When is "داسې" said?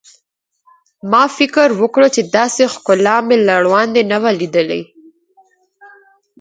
2.35-2.63